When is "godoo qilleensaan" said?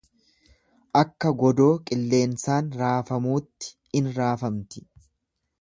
1.41-2.73